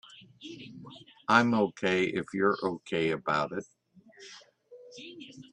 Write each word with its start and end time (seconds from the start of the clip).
I'm 1.27 1.53
OK 1.53 2.05
if 2.05 2.25
you're 2.33 2.57
OK 2.63 3.11
about 3.11 3.51
it. 3.51 3.65